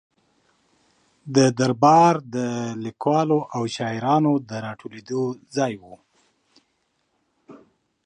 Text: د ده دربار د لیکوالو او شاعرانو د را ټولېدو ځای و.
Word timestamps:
د 1.35 1.35
ده 1.35 1.45
دربار 1.59 2.13
د 2.35 2.37
لیکوالو 2.85 3.39
او 3.55 3.61
شاعرانو 3.75 4.33
د 4.49 4.51
را 4.63 4.71
ټولېدو 4.79 5.23
ځای 5.55 5.73
و. 5.81 5.83